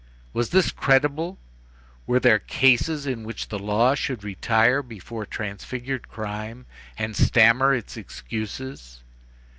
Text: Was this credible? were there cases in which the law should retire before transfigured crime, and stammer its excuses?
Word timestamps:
Was 0.33 0.49
this 0.49 0.71
credible? 0.71 1.37
were 2.07 2.19
there 2.19 2.39
cases 2.39 3.05
in 3.05 3.23
which 3.23 3.49
the 3.49 3.59
law 3.59 3.93
should 3.93 4.23
retire 4.23 4.81
before 4.81 5.27
transfigured 5.27 6.07
crime, 6.09 6.65
and 6.97 7.15
stammer 7.15 7.71
its 7.75 7.97
excuses? 7.97 9.03